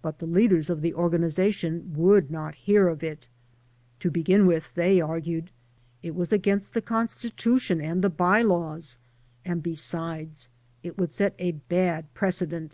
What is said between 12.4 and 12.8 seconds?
dent.